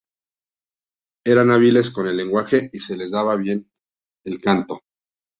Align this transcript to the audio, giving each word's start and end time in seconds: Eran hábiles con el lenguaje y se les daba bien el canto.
Eran 1.23 1.51
hábiles 1.51 1.91
con 1.91 2.07
el 2.07 2.17
lenguaje 2.17 2.71
y 2.73 2.79
se 2.79 2.97
les 2.97 3.11
daba 3.11 3.35
bien 3.35 3.69
el 4.25 4.41
canto. 4.41 4.81